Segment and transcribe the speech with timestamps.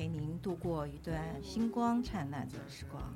[0.00, 3.14] 陪您度过一段星光灿烂的时光。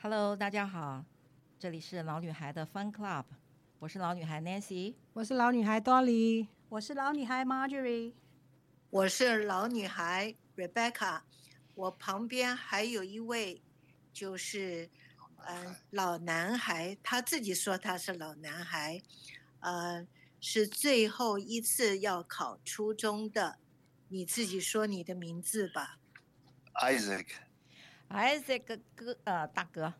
[0.00, 1.04] Hello，大家好，
[1.58, 3.24] 这里是老女孩的 Fun Club，
[3.80, 6.46] 我是老女孩 Nancy，我是老女孩 Dolly。
[6.68, 8.12] 我是老女孩 Marjorie，
[8.90, 11.22] 我是老女孩 Rebecca，
[11.74, 13.60] 我旁边还有一位，
[14.12, 14.88] 就是，
[15.38, 19.02] 呃，老男孩，他自己说他是老男孩，
[19.58, 20.06] 呃，
[20.46, 23.56] 是最后一次要考初中的，
[24.08, 25.96] 你自己说你的名字吧
[26.74, 29.94] ，Isaac，Isaac 哥，呃，大哥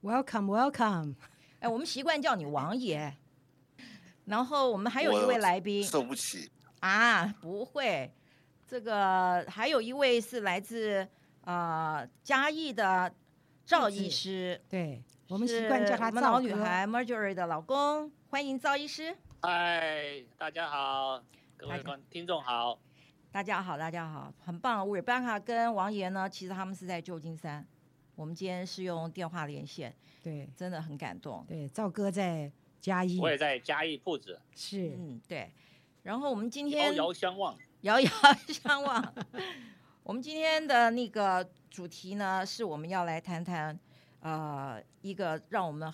[0.00, 1.16] ，Welcome，Welcome，
[1.58, 3.16] 哎，我们习惯叫你王爷。
[4.26, 6.52] 然后我们还有一位来宾，受不起。
[6.78, 8.14] 啊，不会，
[8.68, 11.08] 这个还有一位是来自
[11.40, 13.12] 啊、呃、嘉义的
[13.66, 19.16] 赵医师，对，我们习惯叫他赵女孩 Marjorie 的老公，欢迎赵医师。
[19.42, 21.22] 嗨，大家好，
[21.56, 22.78] 各位观听众好，
[23.32, 24.86] 大家好，大家好，很棒。
[24.86, 27.66] Rebecca 跟王爷呢，其实他们是在旧金山，
[28.14, 31.44] 我们今天是用电话连线，对，真的很感动。
[31.48, 32.50] 对，赵哥在。
[32.80, 35.52] 嘉义，我也在嘉义铺子，是，嗯，对。
[36.02, 38.10] 然后我们今天遥遥相望，遥遥
[38.46, 39.14] 相望。
[40.02, 43.78] 我们今天的那个主题呢，是我们要来谈谈，
[44.20, 45.92] 呃，一个让我们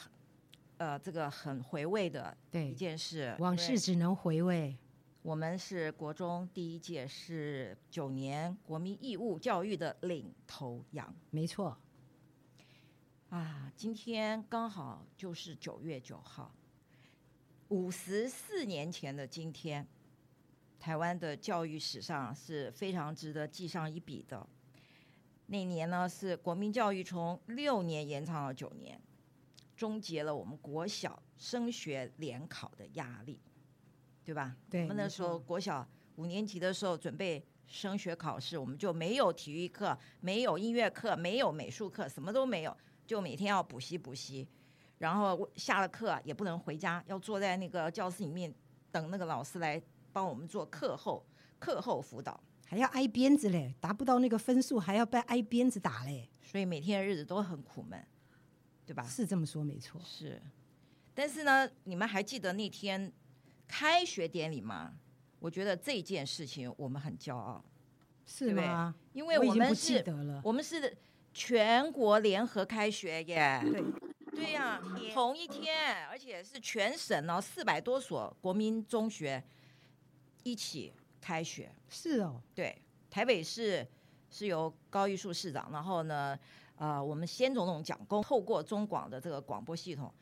[0.78, 3.34] 呃这个很回味的一件事。
[3.38, 4.76] 往事只能回味。
[5.22, 11.76] 我们是国中第一届是九年国民义务教育的领头羊，没错。
[13.31, 16.54] 啊，今天刚好就是九月九号。
[17.69, 19.84] 五十四年前的今天，
[20.78, 24.47] 台湾的教育史上是非常值得记上一笔的。
[25.47, 29.00] 那年呢，是国民教育从六年延长了九年，
[29.76, 33.38] 终结了我们国小升学联考的压力，
[34.25, 34.56] 对吧？
[34.70, 34.82] 对。
[34.82, 42.75] 我们那时候国小五年级的时候准备升学考试，我们就没有体育课，没有音乐课，没有美术课，什么都没有，
[43.06, 44.48] 就每天要补习补习。
[44.98, 48.53] 然后下了课也不能回家，要坐在那个教室里面
[48.91, 51.22] 等那个老师来帮我们做课后
[51.58, 58.03] 课后辅导，还要挨鞭子嘞，达不到那个分数还要被挨鞭子打嘞，所以每天的日子都很苦闷，
[58.86, 59.02] 对吧？
[59.02, 60.00] 是这么说没错。
[60.04, 60.41] 是，
[61.12, 63.12] 但是呢，你们还记得那天
[63.66, 64.94] 开学典礼吗？
[65.41, 67.64] 我觉得这件事情我们很骄傲，
[68.25, 68.94] 是吗？
[69.12, 70.04] 因为我们是，
[70.42, 70.96] 我们是
[71.34, 73.60] 全国联合开学耶。
[73.62, 73.84] 对。
[74.36, 74.82] 对呀、啊，
[75.14, 79.42] 同一天，而且是全省哦，四百多所国民中学
[80.42, 80.92] 一起
[81.22, 81.72] 开学。
[81.88, 83.86] 是哦，对，台北市
[84.31, 86.38] 是由高玉树市长，然后呢，
[86.76, 90.12] 呃，我们先总统蒋公透过中广的这个广播系统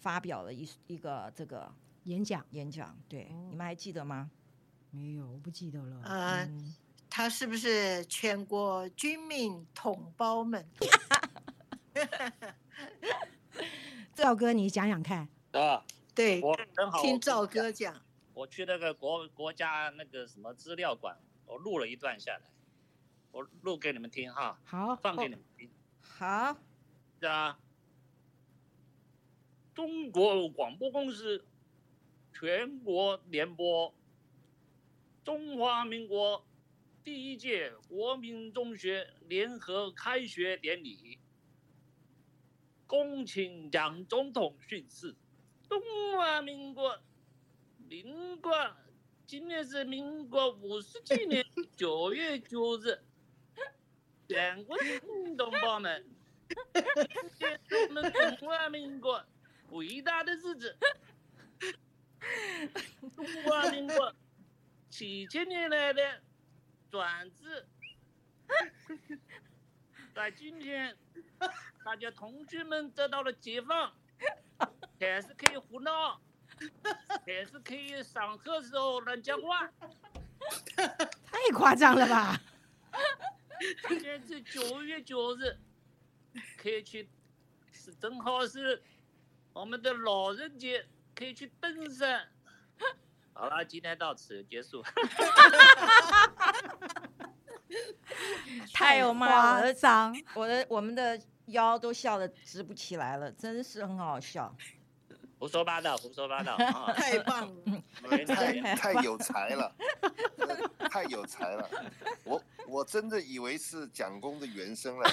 [0.00, 1.70] 发表了一一个这个
[2.04, 2.96] 演讲演讲。
[3.08, 4.30] 对、哦，你们还记得吗？
[4.90, 5.96] 没有，我不记得了。
[6.02, 6.74] 啊、呃嗯，
[7.08, 10.64] 他是不是全国军民同胞们？
[14.14, 15.26] 赵哥，你讲讲看。
[15.52, 15.82] 啊，
[16.14, 17.94] 对，我正好听赵哥讲。
[18.34, 21.16] 我去那个国国家那个什么资料馆，
[21.46, 22.40] 我录了一段下来，
[23.32, 24.60] 我录给你们听哈。
[24.64, 25.68] 好，放给你们听。
[26.00, 26.56] 好。
[27.18, 27.58] 是啊。
[29.74, 31.46] 中国广播公司
[32.34, 33.94] 全国联播
[35.24, 36.46] 中华民国
[37.02, 41.18] 第一届国民中学联合开学典礼。
[42.86, 45.16] 恭请蒋总统训示：
[45.66, 45.80] 中
[46.14, 47.00] 华民国，
[47.88, 48.52] 民国，
[49.26, 51.42] 今天是民国五十七年
[51.74, 53.02] 九月九日，
[54.32, 54.98] 全国的
[55.36, 56.02] 同胞们，
[56.48, 56.82] 今
[57.38, 59.22] 天是我们中华民国
[59.72, 60.74] 伟大的日子。
[63.14, 64.14] 中华民国
[64.88, 66.22] 七千年来的
[66.90, 67.66] 转制，
[70.14, 70.96] 在今天。
[71.84, 73.92] 大家同学们得到了解放，
[74.98, 76.22] 开始可以胡闹，
[77.26, 79.68] 开始可以上课时候乱讲话，
[80.76, 82.40] 太夸张了吧？
[83.88, 85.56] 今天是九月九日，
[86.56, 87.08] 可以去，
[87.72, 88.82] 是正好是
[89.52, 92.28] 我们的老人节，可以去登山，
[93.32, 94.82] 好了，今天到此结束。
[98.74, 104.54] 太有骂了，夸张，我的我们的腰都笑得直不起来了，真是很好笑。
[105.42, 106.92] 胡说八道，胡说八道 啊！
[106.92, 109.74] 太棒了， 太太有才了，
[110.88, 111.68] 太有才了。
[112.22, 115.10] 我我真的以为是蒋公的原声了。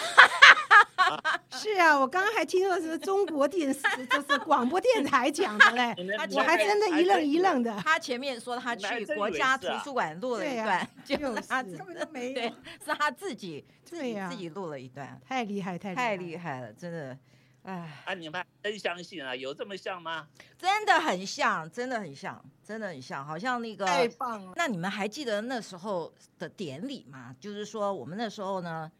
[1.49, 5.95] 是啊，我刚刚还听说是中国电视，就是广播电台讲的嘞，
[6.35, 7.75] 我还真的一愣一愣的。
[7.83, 12.49] 他前面说他去国家图书馆录了一段，就是他根本就没对，
[12.85, 17.17] 是他自己自己自己录了一段，太厉害，太太厉害了，真的。
[17.69, 19.35] 哎，啊，你们真相信啊？
[19.35, 20.27] 有这么像吗？
[20.57, 24.53] 真的很像，真的很像，真的很像，好像那个太棒了。
[24.55, 27.35] 那你们还记得那时候的典礼吗？
[27.39, 28.91] 就是说，我们那时候呢，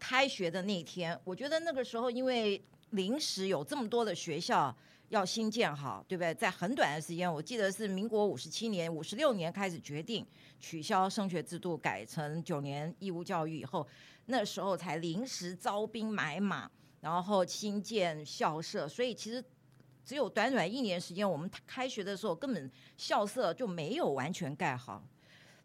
[0.00, 4.76] 开学的那天，我觉得那个时候因为临时有这么多的学校
[5.10, 6.34] 要新建好，对不对？
[6.34, 10.26] 在很短的时间，我记得是民国五十七年、五十六年开始决定
[10.58, 13.86] 取消升学制度，改成九年义务教育以后，
[14.24, 16.68] 那时候才临时招兵买马。
[17.06, 19.42] 然后新建校舍，所以其实
[20.04, 25.00] 只有短短一年时间，我们开学的时候根本校舍就没有完全盖好，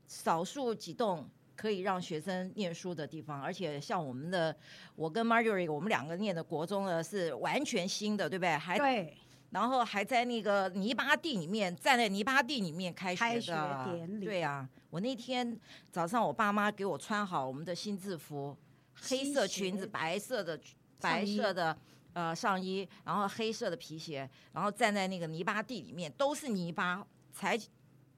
[0.06, 4.56] 少数几栋可以让学生念书的地方，而且像我们的，
[4.96, 8.52] 我跟 Marjorie 我们两个念的国中呢是完全新的，对不对？
[8.56, 9.18] 还对，
[9.50, 14.26] 然后还在那个泥巴地里面，站在泥巴地里面开学的开学典礼。
[14.26, 15.60] 对啊，我那天
[15.90, 18.56] 早上我爸妈给我穿好我们的新制服，
[18.94, 20.60] 黑色裙子，白色的。
[21.02, 21.76] 白色的
[22.14, 27.06] 呃上衣，然后黑色的皮鞋，然后站在那个泥巴地里面，都是泥巴。
[27.34, 27.58] 踩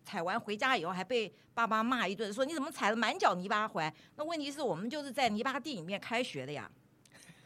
[0.04, 3.94] 踩完回家以后，还被爸爸骂一顿，说你怎么踩了满脚泥巴回来？
[4.16, 6.70] 那问题是我们就是在泥巴地里面开学的呀。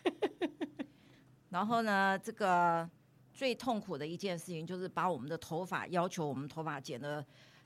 [1.51, 2.89] 然后呢，这个
[3.34, 7.24] 最痛苦的一件事情就是把我们的头发要求我们头发剪得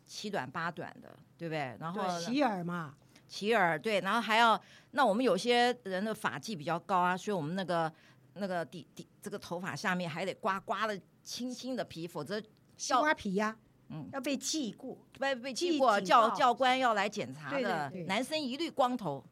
[0.07, 1.77] 七短八短的，对不对？
[1.79, 2.95] 然后洗耳嘛。
[3.31, 4.62] 齐耳对，然后还要
[4.92, 7.89] 那我们有些人的发际比较高啊，所以我们那个
[8.33, 12.44] 那个底底这个头发下面还得刮刮的轻轻的皮，否则
[12.75, 13.56] 西瓜皮呀、啊，
[13.88, 17.56] 嗯，要被记过，被被记过，教教官要来检查的。
[17.56, 19.24] 对对对，男生一律光头，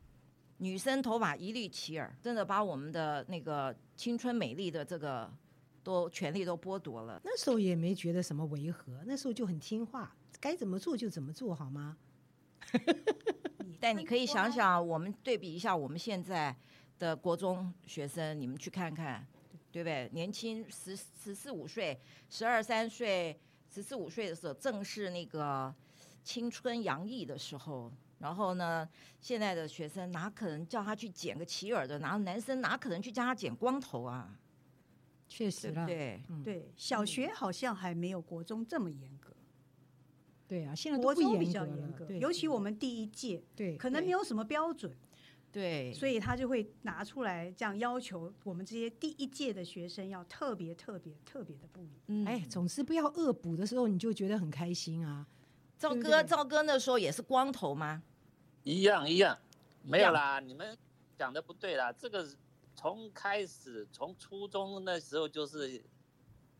[0.59, 5.29] 女生头发一律齐耳，真的把我们的那个青春美丽的这个
[5.83, 7.19] 都权利都剥夺了。
[7.25, 11.97] 那时候也没觉得什么违和，那时候就很听话，该怎么做就怎么做好吗？
[13.79, 16.55] 但你可以想想，我们对比一下我们现在
[16.97, 19.25] 的国中学生，你们去看看，
[19.71, 20.09] 对不对？
[20.11, 21.99] 年轻十十四五岁、
[22.29, 23.39] 十二三岁、
[23.73, 25.73] 十四五岁的时候，正是那个
[26.23, 27.91] 青春洋溢的时候。
[28.19, 28.85] 然后呢，
[29.21, 31.97] 现在的学生哪可能叫他去剪个齐耳的？
[31.99, 34.37] 然后男生哪可能去叫他剪光头啊？
[35.29, 39.28] 确实了，对、嗯、对，小学好像还没有国中这么严格。
[40.49, 44.91] 对啊，现在都国中比较严格，尤其我们第一届，对，可能没有什么标准，
[45.51, 51.95] 对，所以他就会拿出来这样要求我们这些第一届的学生要特别特别特别的不一样。
[52.07, 55.27] 嗯，哎，总是不要恶补的时候，你就觉得很开心啊。
[55.77, 58.01] 赵哥，赵哥那时候也是光头吗？
[58.63, 59.37] 一样一样，
[59.83, 60.75] 没有啦，你们
[61.15, 61.93] 讲的不对啦。
[61.93, 62.27] 这个
[62.73, 65.79] 从开始从初中那时候就是。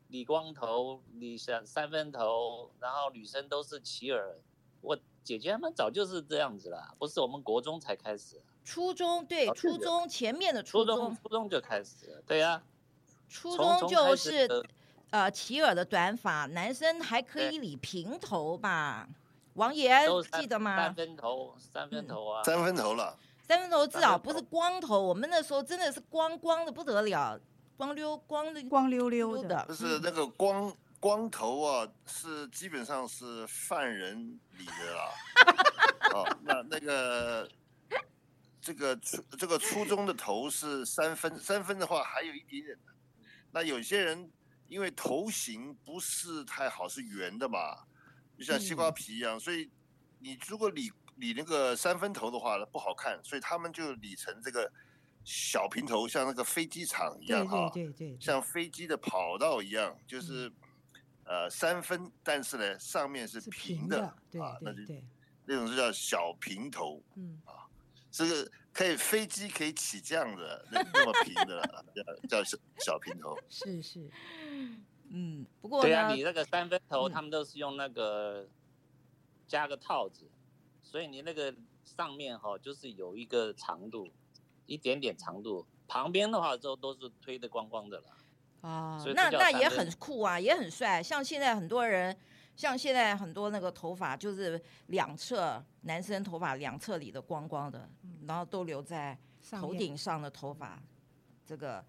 [0.09, 4.35] 理光头，理想三分头，然后女生都是齐耳。
[4.81, 8.41] 我姐姐他们早就是这样子了，不是我们国中才开始。
[8.63, 12.63] 初中对，初中前面的初中，初中，初中就开始了，对呀、啊。
[13.27, 14.47] 初中就是
[15.11, 19.07] 呃齐耳的短发，男生还可以理平头吧？
[19.53, 19.91] 王爷
[20.33, 20.75] 记得吗？
[20.75, 23.15] 三分头，三分头啊，三分头了。
[23.41, 27.39] 三分头至少不是光头，我们那时候真的是光光的不得了。
[27.79, 35.13] 光溜光的光溜溜的，不是那个光光头啊，是基本上是犯人理的啦。
[36.13, 37.49] 哦，那那个
[38.59, 42.91] 这个初这个初中的头是三分，三分的话还有一点点的。
[43.53, 44.29] 那有些人
[44.67, 47.77] 因为头型不是太好，是圆的嘛，
[48.37, 49.71] 就像西瓜皮一样，所以
[50.19, 54.69] 你如果理理那个三分头的话呢，不好看，所以他们就理成这个。
[55.31, 60.51] 小平头像那个飞机场一样哈，对对对，像飞机的跑道一样，就是
[61.23, 64.03] 呃三分，但是呢上面是平的
[64.41, 64.91] 啊，那就
[65.45, 67.39] 那种是叫小平头，嗯。
[67.45, 67.69] 啊，
[68.09, 74.09] 这个可以飞机可以起降的那那么平的叫叫小小平头，是是，
[75.09, 78.49] 嗯，不过对啊，你那个三分头他们都是用那个
[79.47, 80.27] 加个套子，
[80.81, 81.53] 所以你那个
[81.85, 84.09] 上面哈就是有一个长度。
[84.69, 88.05] 一点点长度，旁边的话都都是推的光光的了。
[88.61, 91.01] 啊，那那也很酷啊，也很帅。
[91.01, 92.15] 像现在很多人
[92.55, 97.89] 像现在很多那个头发就是两侧男生头发两侧理的光光的，
[98.27, 99.17] 然后都留在
[99.51, 100.81] 头顶上的头发，
[101.45, 101.83] 这个。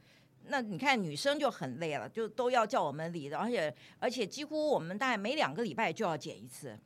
[0.44, 6.78] 那你看女生就很累了，就都要叫我们理的，而且而且几乎我们大概每两个礼拜就要剪一次，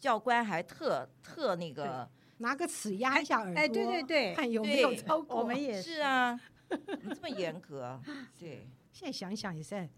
[0.00, 5.40] 教官还特特那个拿个尺压一下耳朵，哎，对对对，看有没有超过。
[5.40, 6.38] 我们也是啊，
[6.68, 8.00] 这么严格，
[8.38, 8.68] 对。
[8.92, 9.88] 现在想一想也是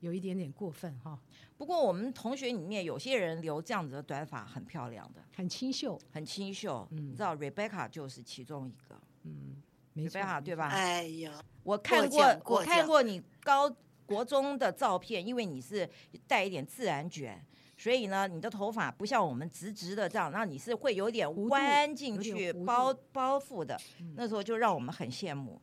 [0.00, 1.18] 有一点点过分哈。
[1.56, 6.86] 不过我们同学里面有些人留这样子的短发很漂亮的，很清秀，很清秀。
[6.92, 9.00] 嗯，你知道 Rebecca 就是其中一个。
[9.24, 9.62] 嗯。
[9.96, 10.68] 没办法，对吧？
[10.70, 13.72] 哎呀，我看，过我看过你高
[14.04, 15.88] 国中的照片，因为你是
[16.26, 17.40] 带一点自然卷，
[17.84, 23.78] 所以呢，你的头发不像我们直直的这样，那你是会有点弯进去包包覆的。
[24.16, 25.60] 那时候就让我们很羡慕，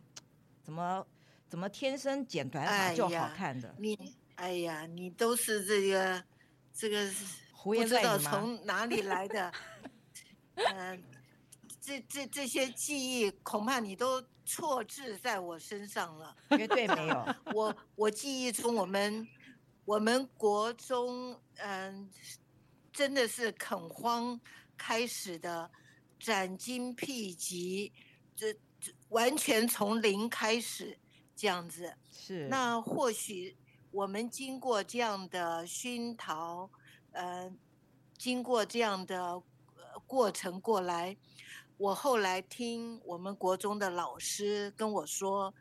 [0.62, 1.04] 怎么
[1.50, 3.70] 怎么天生剪短发就好看的？
[3.70, 6.24] 哎、你哎呀，你都是这个
[6.72, 7.12] 这个
[7.64, 9.52] 不知道从哪里来的，
[10.54, 11.04] 嗯。
[11.84, 17.36] 这这这些记忆恐怕你都错置在我身上了，绝对没有。
[17.56, 19.28] 我我记忆中，我们
[19.86, 22.10] 我们国中，嗯，
[22.92, 24.40] 真的是垦荒
[24.78, 25.70] 开始的，
[26.20, 27.94] 斩荆辟棘，
[28.36, 30.98] 这这完全从零开始
[31.36, 31.96] 这样子。
[32.12, 32.48] 是。
[32.48, 33.56] 那或许
[33.92, 36.70] 我们经过这样的熏陶，
[37.12, 37.58] 嗯，
[38.18, 39.42] 经过这样的
[40.08, 41.16] 过程过来。
[41.78, 45.52] 我后来听我们国中的老师跟我说，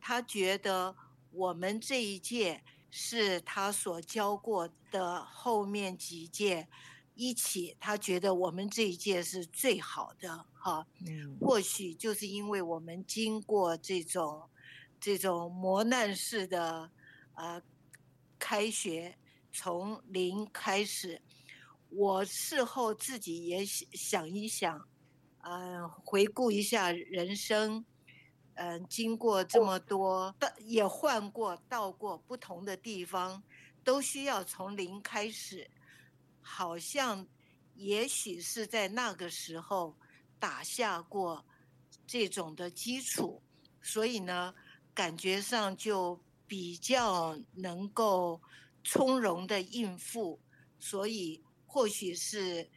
[0.00, 0.96] 他觉得
[1.30, 6.68] 我们这一届是他所教过的后面几届
[7.14, 10.86] 一起，他觉得我们这一届是最好的哈。
[11.06, 14.48] 嗯，或许就是因为我们经过这种
[15.00, 16.90] 这种磨难式的
[17.34, 17.62] 呃
[18.38, 19.18] 开学，
[19.52, 21.20] 从零开始，
[21.88, 24.88] 我事后自己也想一想。
[25.40, 27.84] 嗯，回顾一下人生，
[28.60, 33.40] 嗯，经过这么多，也换过、到过不同的地方，
[33.84, 35.70] 都需要从零开始。
[36.40, 37.24] 好像，
[37.74, 39.96] 也许是在那个时候
[40.40, 41.44] 打下过
[42.06, 43.40] 这种的基础，
[43.80, 44.52] 所以呢，
[44.92, 48.40] 感觉上就比较能够
[48.82, 50.40] 从容的应付。
[50.80, 52.68] 所以，或许是。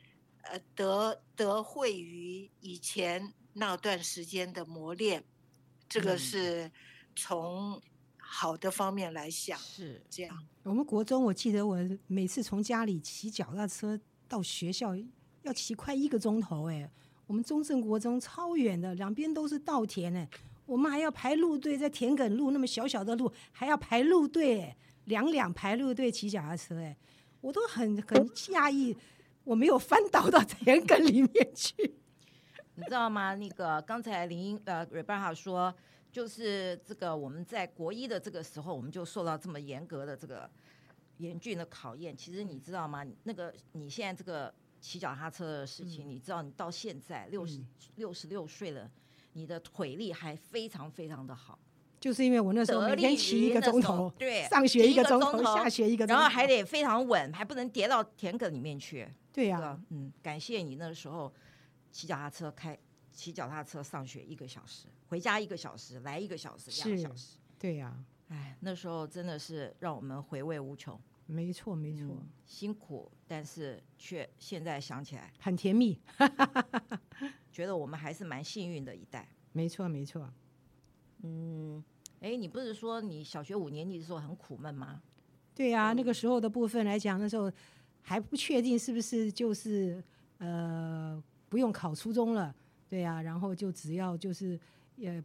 [0.43, 5.23] 呃，得得惠于以前那段时间的磨练，
[5.91, 6.71] 这个是
[7.17, 7.81] 从
[8.17, 10.47] 好的方面来想，是这样。
[10.63, 14.95] 我们国中，我记得我每次从家里骑脚踏车到学校
[15.41, 16.89] 要骑快一个钟头，哎，
[17.27, 20.29] 我们中正国中超远的，两边都是稻田，哎，
[20.65, 24.73] 我们还要排路队，在田埂路那么小小的路还要排路队，
[25.05, 26.95] 两两排路队骑脚踏车，哎，
[27.41, 28.95] 我都很很讶异。
[29.43, 31.95] 我没有翻倒到田埂里面去，
[32.75, 33.35] 你知道吗？
[33.35, 35.73] 那个刚才林英呃瑞巴哈说，
[36.11, 40.49] 就是这个我们在国一的这个时候，我们就受到这么严格的这个
[41.17, 42.15] 严峻的考验。
[42.15, 43.05] 其实你知道吗？
[43.23, 47.61] 那个你现在这个骑脚踏车的事情，嗯、你知道你到现在六十
[47.95, 48.89] 六十六岁了，
[49.33, 51.59] 你的腿力还非常非常的好。
[51.99, 59.07] 就是因为我那时候每天骑一个钟头，对，上学一个钟头，下学一个钟头，然后还得非常稳，还不能跌到田埂里面去。
[59.31, 61.31] 对呀、啊，嗯，感谢你那时候
[61.91, 62.77] 骑脚踏车开，
[63.11, 67.37] 骑脚踏车上学一个小时，回家一个小时，来一个小时，两个小时。
[67.59, 70.99] 对呀、啊，哎，那时候真的是让我们回味无穷。
[71.27, 75.97] 没错，没错、嗯，辛苦，但是却现在想起来很甜蜜，
[77.53, 79.29] 觉得我们还是蛮幸运的一代。
[79.53, 80.29] 没错，没错。
[81.21, 81.81] 嗯，
[82.19, 85.01] 哎，你不是说你小学五年级的时候很苦闷吗？
[85.53, 87.49] 对呀、啊，那个时候的部分来讲，那时候
[88.01, 90.03] 还不确定是不是就是
[90.39, 91.21] 呃
[91.51, 92.55] 不用考初中了，
[92.87, 94.57] 对呀、啊，然后就只要就是
[94.95, 95.21] 也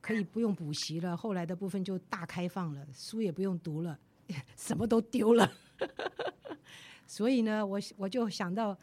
[0.00, 1.16] 可以不用补习了。
[1.16, 3.96] 后来的部分就大开放了，书也不用读了，
[4.56, 5.48] 什么都丢了。
[7.06, 8.76] 所以呢，我我就想到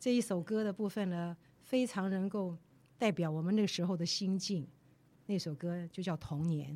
[0.00, 2.58] 这一首歌的部分呢，非常能够
[2.98, 4.66] 代表我们那时候的心境。
[5.26, 6.74] 那首歌就叫《童年》，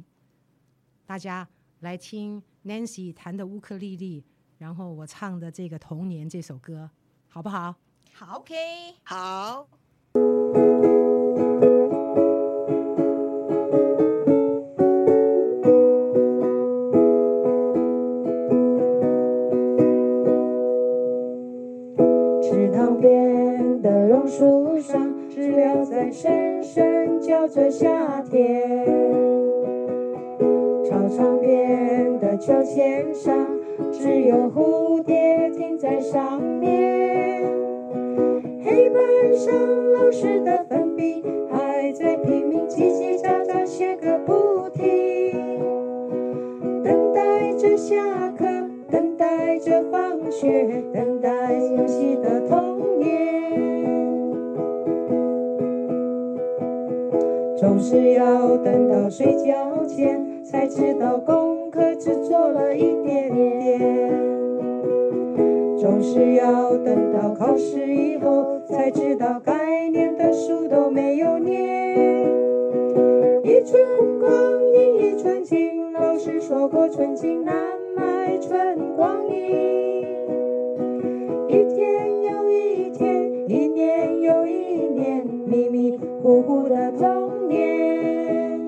[1.05, 1.47] 大家
[1.81, 4.23] 来听 Nancy 弹的乌克丽丽，
[4.59, 6.89] 然后我唱的这个《童年》这首歌，
[7.27, 7.75] 好不好？
[8.13, 8.55] 好，OK，
[9.05, 9.67] 好。
[22.43, 28.87] 池塘边的榕树上，知了在声声叫着夏天。
[30.89, 33.47] 操场边的秋千上，
[33.93, 36.96] 只有蝴蝶停在上面。
[38.77, 39.01] 黑板
[39.35, 39.55] 上
[39.93, 44.85] 老师的粉笔还在拼命叽叽喳喳写个不停，
[46.85, 47.97] 等待着下
[48.37, 48.45] 课，
[48.91, 53.17] 等待着放学，等待游戏的童年。
[57.57, 64.26] 总是要等到睡觉前才知道功课只做了一点点。
[65.87, 72.29] 总是要等到考试以后，才知道该念的书都没有念。
[73.45, 73.81] 一寸
[74.19, 74.29] 光
[74.75, 77.55] 阴一寸金，老师说过寸金难
[77.95, 80.03] 买寸光阴。
[81.49, 88.61] 一天又一天，一年又一年，迷迷糊糊的童年。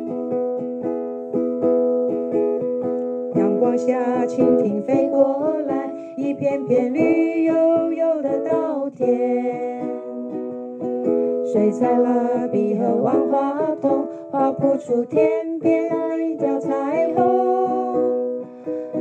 [3.35, 5.78] 阳光下，蜻蜓飞过来。
[6.19, 9.87] 一片片绿油油的稻田，
[11.47, 18.45] 水彩蜡笔和万花筒画不出天边那一条彩虹。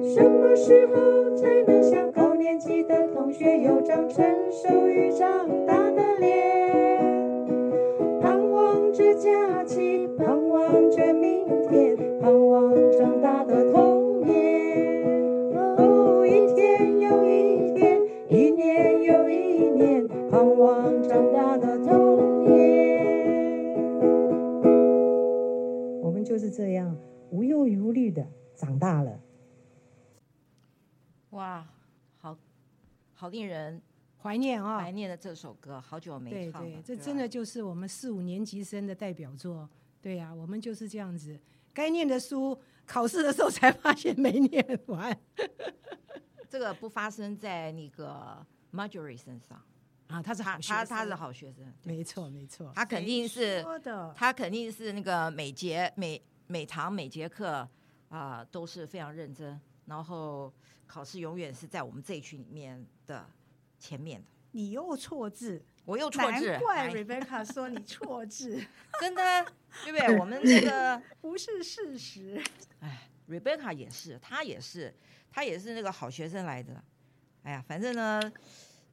[0.04, 5.28] 什么时候才能像高年级的同学有张成熟与长
[5.66, 7.02] 大的脸？
[8.22, 11.14] 盼望着假期，盼望着
[27.88, 29.20] 无忧无虑的长大了。
[31.32, 31.66] 哇，
[32.18, 32.38] 好
[33.14, 33.82] 好令人
[34.22, 34.78] 怀念啊！
[34.80, 36.70] 怀念的这首歌，好久没唱了。
[36.70, 39.70] 对对，这真的就是我们四五年级生的代表作。
[40.02, 41.40] 对呀、啊，我们就是这样子，
[41.74, 45.18] 该念的书，考试的时候才发现没念完。
[46.50, 49.62] 这个不发生在那个 Marjorie 身上
[50.08, 53.66] 啊，他是好学生，他他是好学生，没错没错，他肯定是，
[54.16, 57.50] 他肯定是那个每节每每堂每节课
[58.10, 60.52] 啊、呃、都是非常认真，然后
[60.86, 63.26] 考试永远是在我们这一群里面的
[63.78, 64.28] 前面的。
[64.52, 68.60] 你又错字，我又错字，难怪 Rebecca 说你错字，
[69.00, 69.46] 真的
[69.84, 70.18] 对不对？
[70.18, 72.42] 我们这个 不是事实。
[72.80, 74.94] 哎，Rebecca 也是，他也是。
[75.30, 76.84] 他也是那个好学生来的，
[77.44, 78.20] 哎呀，反正呢，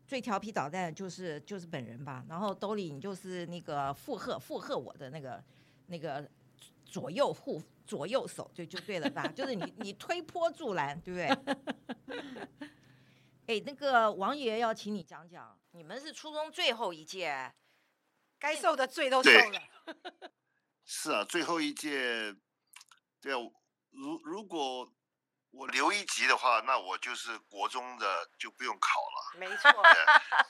[0.07, 2.23] 最调皮捣蛋就是就是本人吧。
[2.29, 5.43] 然后兜里你就是那个附和附和我的那个
[5.87, 6.29] 那个
[6.95, 9.27] 左右护左右手就就对了吧？
[9.35, 11.19] 就是你你推波助澜，对不
[12.07, 12.19] 对？
[13.59, 17.53] 哎，那个王爷要请你讲讲，你们是初中最后一届，
[18.39, 19.61] 该受的罪都受了。
[20.85, 22.33] 是啊，最后一届，
[23.21, 23.39] 对啊，
[23.91, 24.89] 如如果。
[25.57, 29.39] 我留一级的话，那我就是国中的，就不用考了。
[29.39, 29.71] 没错，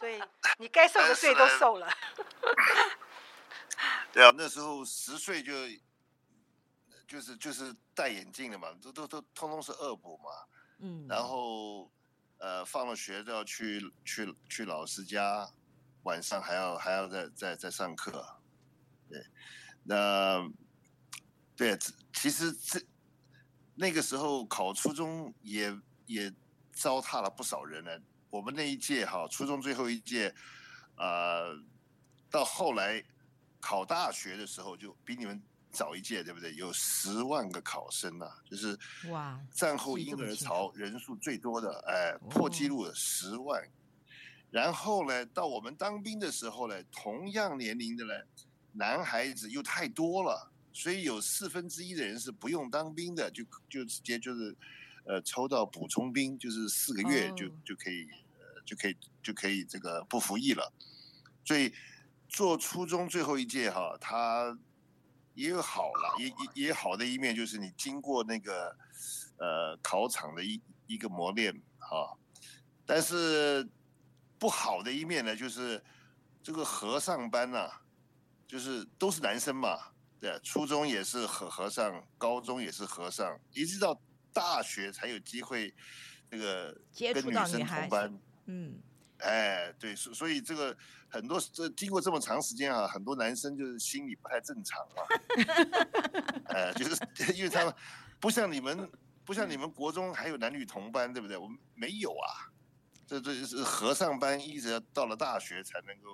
[0.00, 0.18] 所以
[0.56, 1.86] 你该受的罪都受了。
[4.14, 5.52] 对啊，那时候十岁就
[7.06, 10.24] 就是就是戴眼镜的嘛，都都都通通是恶补嘛。
[10.78, 11.06] 嗯。
[11.08, 11.90] 然后
[12.38, 15.48] 呃，放了学都要去去去老师家，
[16.02, 18.24] 晚上还要还要再再再上课。
[19.08, 19.24] 对，
[19.82, 20.50] 那
[21.56, 21.78] 对，
[22.12, 22.80] 其实这。
[23.76, 26.32] 那个时候考初中也也
[26.72, 27.90] 糟蹋了不少人呢。
[28.30, 30.32] 我们那一届哈，初中最后一届，
[30.96, 31.56] 呃，
[32.30, 33.04] 到后来
[33.58, 35.42] 考大学的时候就比你们
[35.74, 36.54] 早一届，对不对？
[36.54, 38.78] 有十万个考生呐、啊，就是
[39.10, 43.60] 哇，战后婴儿潮人数最多的，哎，破纪录的十万。
[44.50, 48.12] 然后呢，到我们当兵的时候呢，同样年龄的呢，
[48.72, 50.52] 男孩子又太多了。
[50.76, 54.56] 所以有四分之一的人是不用当兵的，就就直接就是，
[55.04, 58.08] 呃，抽到补充兵，就是四个月就就可以，
[58.40, 60.72] 呃，就可以就可以这个不服役了。
[61.44, 61.72] 所以
[62.28, 64.58] 做初中最后一届哈，他
[65.34, 68.76] 也有好了，也也也好的一面，就是你经过那个
[69.38, 72.14] 呃考场的一一个磨练啊，
[72.86, 73.68] 但是
[74.38, 75.82] 不好的一面呢，就是
[76.42, 77.68] 这个和尚班呐，
[78.46, 79.78] 就是都是男生嘛。
[80.20, 84.00] 对，初中也是和和尚，高中也是和尚，一直到
[84.32, 85.74] 大学才有机会，
[86.30, 86.72] 那个
[87.12, 88.20] 跟女生同班。
[88.46, 88.80] 嗯，
[89.24, 90.76] 哎，对，所所以这个
[91.08, 95.00] 很多这经过这么长时间啊，很多男生就是心理不太正常啊。
[96.46, 96.96] 哎，就是
[97.34, 97.74] 因为他们
[98.20, 98.90] 不像你们，
[99.24, 101.36] 不像你们国中还有男女同班，对不对？
[101.36, 102.52] 我们没有啊。
[103.06, 106.10] 这这是和尚班，一直到了大学才能够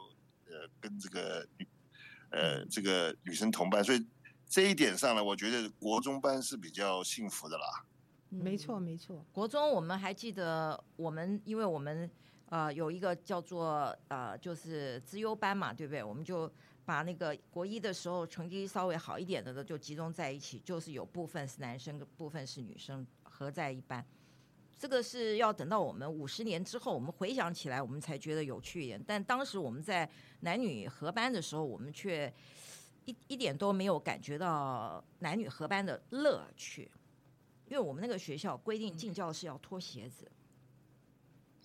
[0.47, 1.69] 呃跟这个女。
[2.33, 4.07] 呃，这个女生同班，所以
[4.49, 7.65] 这一点上呢，我觉得国中班是比较幸福的啦。
[8.29, 9.27] 没错没错。
[9.33, 12.09] 国中我们还记得，我们因为我们
[12.51, 16.05] 呃有一个叫做呃就是资优班嘛，对不对？
[16.05, 16.53] 我们就
[16.85, 24.05] 把那个国一的时候成绩稍微好一点的就集中在一起，就是有部分是男生，部分是女生合在一班。
[24.77, 29.03] 这个是要等到我们五十年之后，我们回想起来，我们才觉得有趣一点。
[29.07, 30.09] 但当时我们在
[30.41, 32.33] 男女合班的时候，我们却
[33.05, 36.91] 一一点都没有感觉到男女合班的乐趣，
[37.67, 40.27] 因为我们那个学校规定进教室要脱鞋子。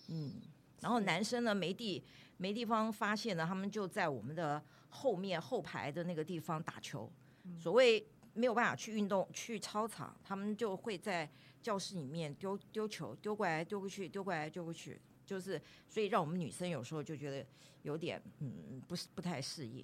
[0.10, 0.34] 嗯，
[0.82, 2.04] 然后男生呢没地
[2.38, 7.12] 没地方发泄呢，他们就在我们的后面后排的那个地方打球。
[7.58, 11.30] 所谓没有办法去运动去操场，他们就会在。
[11.66, 15.60] 教室里面丢丢球，丢过来丢过去，丢过来丢过去，就是
[15.90, 17.44] 所以让我们女生有时候就觉得
[17.82, 19.84] 有点嗯，不是不太适应。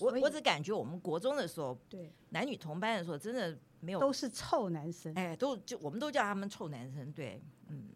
[0.00, 7.90] 我我只感觉我们国中的时候，对男女同班的时候，真的没有都是臭男生，哎，都就我们都叫他们臭男生，对，嗯。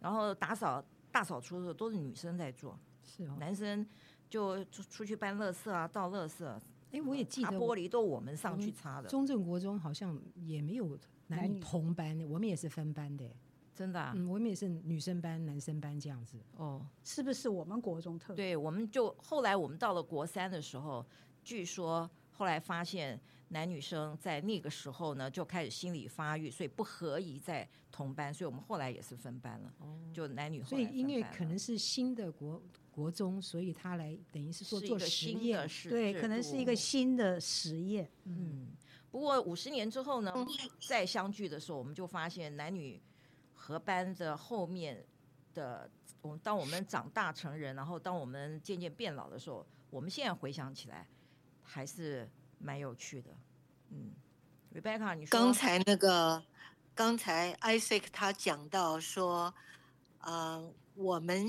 [0.00, 3.86] 然后打扫大扫除的时候都是女生在做，是哦，男生
[4.28, 6.44] 就出出去搬垃圾啊，倒垃圾。
[6.92, 9.08] 哎，我也记得玻璃都我们上去擦的。
[9.08, 10.98] 中正国中好像也没有。
[11.32, 13.24] 男女同班的，我们也是分班的，
[13.72, 14.12] 真的、啊。
[14.16, 16.36] 嗯，我们也是女生班、男生班这样子。
[16.56, 18.46] 哦，是不是我们国中特别？
[18.46, 21.06] 对，我们就后来我们到了国三的时候，
[21.44, 23.20] 据说后来发现
[23.50, 27.68] 男女生在那个时候呢就开始心理发育，所以不合宜在
[28.00, 29.70] 同班，所以我们后来也是分班了。
[29.80, 30.62] 哦，就男女。
[30.62, 38.10] 所以因为可能是新的国国中，所以他来等于是做做实验，对，可能是一个新的实验。
[38.24, 38.68] 嗯。
[39.10, 40.32] 不过五十年之后呢，
[40.88, 42.98] 再相聚的时候，我们就发现男女
[43.54, 45.04] 合班的后面
[45.52, 45.90] 的，
[46.22, 51.06] 我们当我们长大成人，然后当我们渐渐变老的时候，我们现在回想起来
[51.60, 52.26] 还是
[52.58, 53.36] 蛮有趣的。
[53.88, 54.12] 嗯
[54.72, 56.40] ，Rebecca，你说刚才那个，
[57.00, 59.54] 刚才 Isaac 他讲到说，
[60.18, 61.46] 呃，我们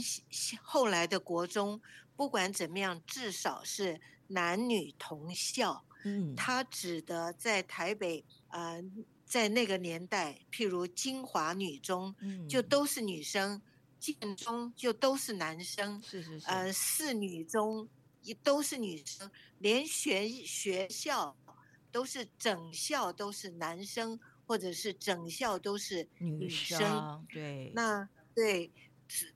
[0.62, 1.82] 后来的国中
[2.16, 5.84] 不管怎么样，至少是男女同校。
[6.06, 8.82] 嗯，他指的在台北，呃，
[9.26, 13.60] 在那个年代，譬如金华女中，嗯，就都是女生；
[14.00, 17.86] 建中就都是男生，是是是，呃，四女中
[18.22, 21.36] 也都是女生，连学学校
[21.92, 28.72] 都是整校都是男生，或者是整校都是女生，女生对，那对。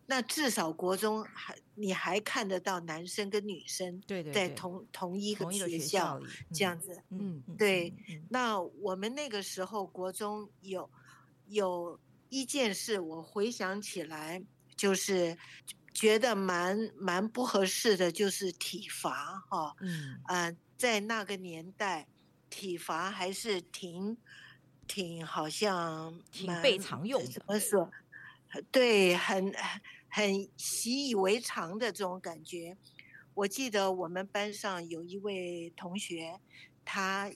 [0.06, 6.18] 那至少国中还你还看得到男生跟女生对对在同同一个学校
[6.54, 7.94] 这样子，嗯，对。
[8.30, 10.90] 那我们那个时候国中有
[11.48, 14.42] 有一件事，我回想起来
[14.78, 15.38] 就是
[15.94, 22.08] 觉得蛮蛮不合适的，就是体罚哈，嗯呃，在那个年代
[22.50, 24.16] 体罚还是挺
[24.88, 27.92] 挺好像挺被常用的，怎么说？
[28.72, 29.54] 对，很
[30.10, 32.78] 很习以为常的这种感觉。
[33.34, 36.40] 我记得我们班上有一位同学，
[36.86, 37.30] 他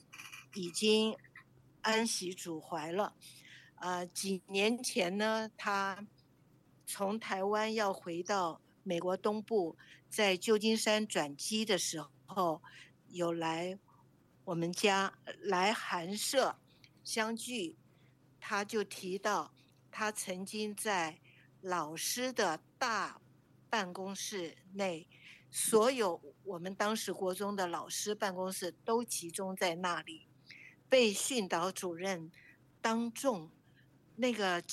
[0.54, 1.18] 已经
[1.82, 3.14] 安息主怀了。
[3.76, 6.08] 啊、呃，几年前呢，他
[6.86, 9.76] 从台湾要回到美国东部，
[10.10, 12.62] 在旧金山转机的时候，
[13.10, 13.78] 有来
[14.46, 16.56] 我们家来寒舍
[17.04, 17.78] 相聚，
[18.40, 19.54] 他就提到。
[19.92, 21.20] 他曾经在
[21.62, 23.20] 老师的大
[23.72, 25.08] 办公室内，
[25.50, 30.28] 所有我们当时国中的老师办公室都集中在那里，
[30.88, 32.32] 被训导主任
[32.82, 33.50] 当众，
[34.16, 34.64] 那个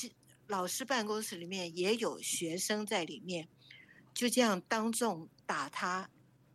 [0.47, 3.49] 老师办公室里面也有学生在里面，
[4.13, 6.11] 就这样当众打他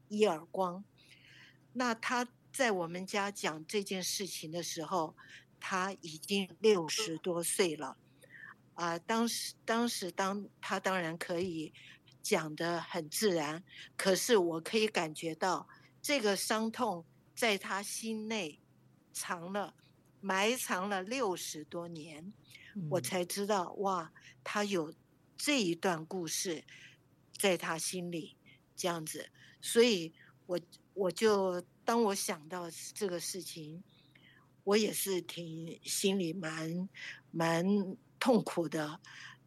[0.07, 0.85] 一耳光。
[1.73, 5.15] 那他在我们家讲这件事情的时候，
[5.61, 7.95] 他已经六十多岁了。
[8.73, 11.71] 啊，当时当时当他当然可以
[12.21, 13.63] 讲的很自然，
[13.95, 15.67] 可是我可以感觉到
[16.01, 18.59] 这个伤痛在他心内
[19.13, 19.75] 藏了，
[20.19, 22.33] 埋藏了六十多年，
[22.75, 24.11] 嗯，我才知道哇，
[24.43, 24.91] 他有
[25.37, 26.63] 这一段故事
[27.37, 28.35] 在他心里
[28.75, 29.29] 这样子，
[29.61, 30.11] 所以
[30.47, 30.59] 我
[30.93, 33.83] 我就当我想到这个事情，
[34.71, 36.89] 我也是挺心里蛮
[37.31, 37.65] 蛮。
[38.21, 38.99] 痛苦的，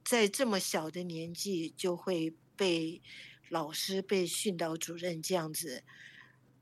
[0.04, 3.00] 在这么小的年纪就会被
[3.50, 5.80] 老师、被训导主任这样子，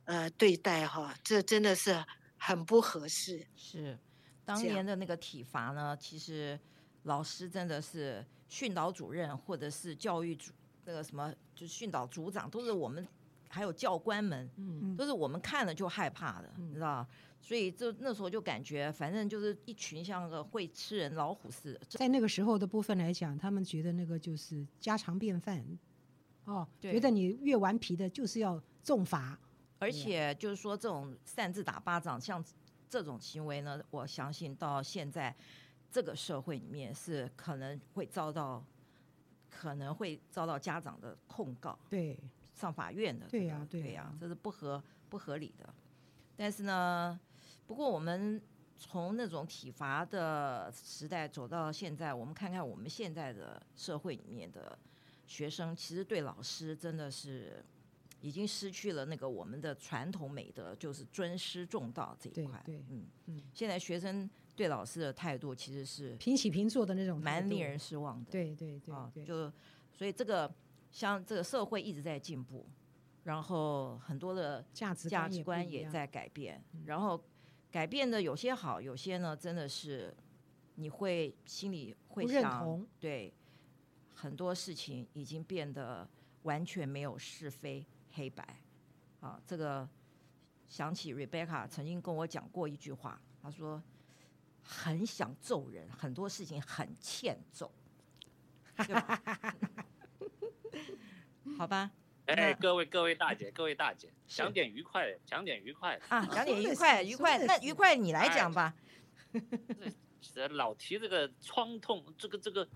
[0.05, 2.05] 呃，对待哈，这真的是
[2.37, 3.47] 很不合适。
[3.57, 3.99] 是，
[4.45, 6.61] 当年的那个体罚呢，其实
[7.05, 10.53] 老师真的是训导主任或者是教育组
[10.85, 13.09] 那个什么，就是训导组长，都是我们
[13.49, 17.09] 还有教官们，嗯都是我们看了就害怕的，嗯你知道？
[17.45, 21.81] 所以就那时候就感觉，反正就是一群像个会吃人老虎似的。
[21.89, 25.63] 在那个时候的部分来讲，他们觉得那个就是家常便饭，
[26.45, 29.37] 哦，觉得你越顽皮的，就是要重罚。
[29.81, 32.43] 而且就是说，这种擅自打巴掌，像
[32.89, 35.35] 这种行为呢，我相信到现在
[35.91, 38.65] 这个社会里面是可能会遭到，
[39.51, 42.17] 可能会遭到家长的控告，对，
[42.55, 43.45] 上法院的、这个。
[43.45, 45.69] 对呀对呀对呀，这是不合不合理的。
[46.37, 47.19] 但是呢，
[47.73, 48.39] 不过我们
[48.77, 54.79] 从那种体罚的时代走到现在，我们看看我们现在的社会里面的
[55.27, 57.65] 学生，其实对老师真的是。
[58.21, 62.63] 已经失去了那个我们的传统美德，就是尊师重道这一块。
[62.65, 68.31] 对对嗯嗯现在学生对老师的态度其实是平起平坐的那种，蛮令人失望的。
[68.31, 69.51] 对对对啊，，就
[69.91, 70.49] 所以这个
[70.93, 72.65] 像这个社会一直在进步，
[73.25, 77.21] 然后很多的价值价值观也在改变，嗯然后
[77.73, 80.15] 改变的有些好，有些呢真的是
[80.75, 83.33] 你会心里会不认想，同对
[84.15, 86.07] 很多事情已经变得
[86.43, 88.47] 完全没有是非黑白。
[89.21, 89.89] 啊，这个
[90.69, 93.83] 想起 Rebecca 曾经跟我讲过一句话，她说
[94.63, 97.73] 很想揍人，很多事情很欠揍，
[98.77, 99.23] 对吧
[101.57, 101.91] 好吧？
[102.27, 106.05] 哎，各位各位大姐，各位大姐，讲点愉快的，讲点愉快的。
[106.09, 108.73] 啊，讲点愉快，愉快，的那愉快你来讲吧。
[110.21, 112.67] 这老提这个创痛，这个这个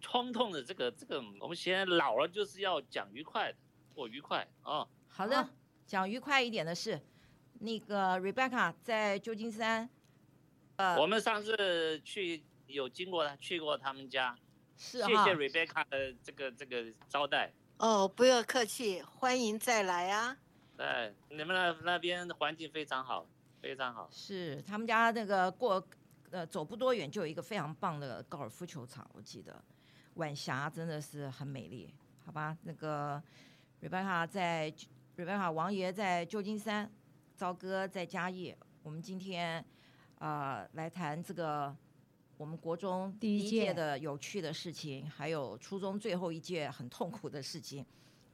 [0.00, 3.58] 创痛的这个这个，我们现在老了就是要讲愉快的，
[3.94, 4.86] 过愉快啊。
[5.08, 5.48] 好的，
[5.86, 7.00] 讲愉快一点的是，
[7.60, 9.90] 那个 Rebecca 在旧金山，
[10.76, 14.38] 呃，我们上次去有经过去过他们家，
[14.76, 17.52] 是哈谢谢 Rebecca 的这个这个招待。
[17.78, 20.36] 哦，不要客气，欢迎再来啊！
[20.76, 23.26] 对，你们那那边环境非常好，
[23.60, 24.08] 非常好。
[24.12, 25.84] 是他们家那个过
[26.30, 29.62] 呃走不多远就有一个非常棒的高尔夫球场，我记得
[30.14, 31.92] 晚霞真的是很美丽，
[32.24, 32.56] 好吧？
[32.62, 33.20] 那个
[33.82, 34.72] Rebecca 在
[35.16, 36.90] Rebecca 王爷在旧金山，
[37.36, 39.64] 朝哥在嘉义，我们今天
[40.18, 41.76] 啊、呃、来谈这个
[42.36, 47.84] 我们国中第一届届的有趣的事情，还有初中最后一届很痛苦的事情。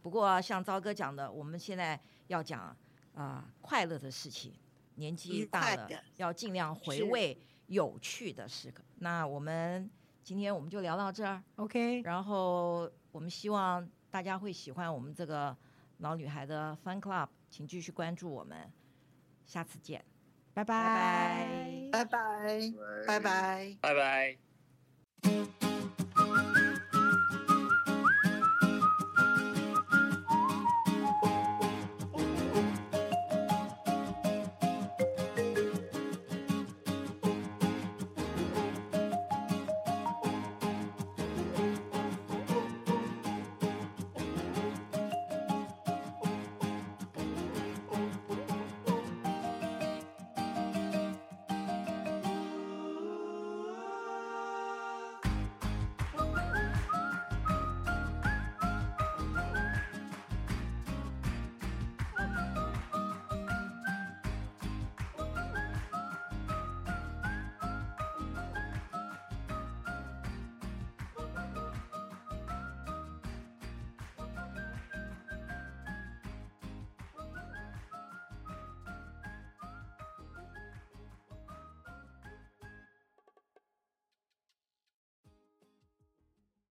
[0.03, 2.77] 不过像昭哥讲的，我们现在要讲啊、
[3.15, 4.53] 呃、快乐的事情。
[4.97, 8.83] 年纪大了，要尽量回味有趣的时刻。
[8.99, 9.89] 那我们
[10.23, 15.57] 今天我们就聊到这儿，OK，然后我们希望大家会喜欢我们这个
[15.99, 18.71] 老女孩的 Fun Club，请继续关注我们，
[19.47, 20.05] 下次见。
[20.53, 22.73] 拜拜拜拜拜，
[23.07, 23.77] 拜拜。
[23.81, 25.70] 拜拜。